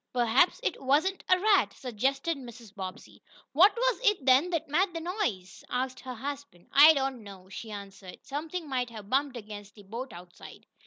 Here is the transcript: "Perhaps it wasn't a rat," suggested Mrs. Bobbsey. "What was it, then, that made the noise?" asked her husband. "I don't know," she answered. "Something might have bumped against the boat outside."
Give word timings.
"Perhaps 0.13 0.59
it 0.63 0.81
wasn't 0.81 1.23
a 1.29 1.39
rat," 1.39 1.73
suggested 1.73 2.35
Mrs. 2.35 2.73
Bobbsey. 2.73 3.21
"What 3.53 3.71
was 3.77 3.99
it, 4.03 4.25
then, 4.25 4.49
that 4.49 4.67
made 4.67 4.91
the 4.95 4.99
noise?" 4.99 5.63
asked 5.69 5.99
her 5.99 6.15
husband. 6.15 6.65
"I 6.73 6.93
don't 6.95 7.21
know," 7.23 7.49
she 7.49 7.69
answered. 7.69 8.17
"Something 8.25 8.67
might 8.67 8.89
have 8.89 9.11
bumped 9.11 9.37
against 9.37 9.75
the 9.75 9.83
boat 9.83 10.11
outside." 10.11 10.65